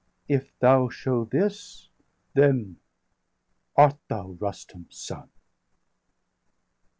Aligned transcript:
If 0.27 0.57
thou 0.57 0.89
show 0.89 1.25
this, 1.25 1.89
then 2.33 2.77
art 3.77 3.99
thou 4.07 4.29
Rustum's 4.31 4.97
son." 4.97 5.29